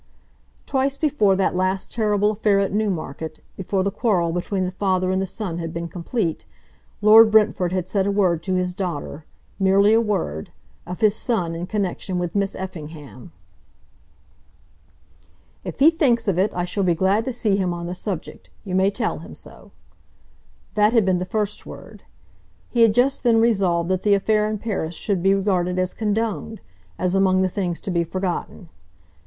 Twice 0.65 0.97
before 0.97 1.35
that 1.35 1.55
last 1.55 1.91
terrible 1.91 2.31
affair 2.31 2.59
at 2.59 2.73
Newmarket, 2.73 3.39
before 3.55 3.83
the 3.83 3.91
quarrel 3.91 4.31
between 4.31 4.65
the 4.65 4.71
father 4.71 5.11
and 5.11 5.21
the 5.21 5.27
son 5.27 5.59
had 5.59 5.71
been 5.71 5.87
complete, 5.87 6.43
Lord 7.03 7.29
Brentford 7.29 7.71
had 7.71 7.87
said 7.87 8.07
a 8.07 8.11
word 8.11 8.41
to 8.41 8.55
his 8.55 8.73
daughter, 8.73 9.25
merely 9.59 9.93
a 9.93 10.01
word, 10.01 10.51
of 10.87 11.01
his 11.01 11.15
son 11.15 11.53
in 11.53 11.67
connection 11.67 12.17
with 12.17 12.33
Miss 12.33 12.55
Effingham. 12.55 13.31
"If 15.63 15.77
he 15.77 15.91
thinks 15.91 16.27
of 16.27 16.39
it 16.39 16.51
I 16.55 16.65
shall 16.65 16.83
be 16.83 16.95
glad 16.95 17.23
to 17.25 17.31
see 17.31 17.55
him 17.55 17.71
on 17.71 17.85
the 17.85 17.93
subject. 17.93 18.49
You 18.63 18.73
may 18.73 18.89
tell 18.89 19.19
him 19.19 19.35
so." 19.35 19.69
That 20.73 20.93
had 20.93 21.05
been 21.05 21.19
the 21.19 21.25
first 21.25 21.67
word. 21.67 22.01
He 22.69 22.81
had 22.81 22.95
just 22.95 23.21
then 23.21 23.39
resolved 23.39 23.87
that 23.91 24.01
the 24.01 24.15
affair 24.15 24.49
in 24.49 24.57
Paris 24.57 24.95
should 24.95 25.21
be 25.21 25.35
regarded 25.35 25.77
as 25.77 25.93
condoned, 25.93 26.59
as 26.97 27.13
among 27.13 27.43
the 27.43 27.49
things 27.49 27.79
to 27.81 27.91
be 27.91 28.03
forgotten. 28.03 28.69